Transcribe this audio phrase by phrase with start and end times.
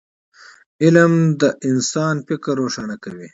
[0.83, 3.27] علم د انسان فکر روښانه کوي